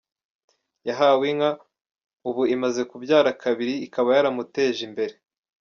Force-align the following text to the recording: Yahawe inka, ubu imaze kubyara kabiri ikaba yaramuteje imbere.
Yahawe 0.87 1.25
inka, 1.31 1.51
ubu 2.29 2.43
imaze 2.55 2.81
kubyara 2.89 3.29
kabiri 3.43 3.73
ikaba 3.85 4.09
yaramuteje 4.17 4.81
imbere. 4.89 5.13